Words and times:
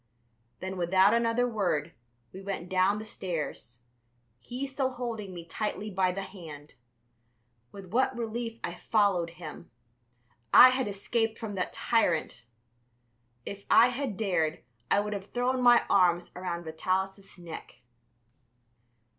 Then, 0.61 0.77
without 0.77 1.13
another 1.13 1.47
word, 1.47 1.93
we 2.33 2.41
went 2.41 2.69
down 2.69 2.97
the 2.97 3.05
stairs, 3.05 3.81
he 4.39 4.65
still 4.65 4.89
holding 4.93 5.31
me 5.31 5.45
tightly 5.45 5.91
by 5.91 6.11
the 6.11 6.23
hand. 6.23 6.73
With 7.71 7.91
what 7.93 8.17
relief 8.17 8.59
I 8.63 8.73
followed 8.73 9.29
him! 9.37 9.69
I 10.51 10.69
had 10.69 10.87
escaped 10.87 11.37
from 11.37 11.53
that 11.53 11.71
tyrant! 11.73 12.47
If 13.45 13.63
I 13.69 13.89
had 13.89 14.17
dared 14.17 14.63
I 14.89 15.01
would 15.01 15.13
have 15.13 15.33
thrown 15.33 15.61
my 15.61 15.85
arms 15.87 16.31
around 16.35 16.63
Vitalis' 16.63 17.37
neck. 17.37 17.81